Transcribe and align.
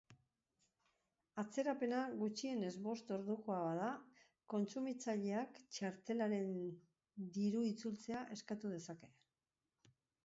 Atzerapena 1.41 1.99
gutxienez 2.21 2.71
bost 2.87 3.13
ordukoa 3.17 3.59
bada, 3.65 3.89
kontsumitzaileak 4.55 5.61
txartelaren 5.77 6.51
diru-itzultzea 7.39 8.25
eskatu 8.39 8.75
dezake. 8.79 9.13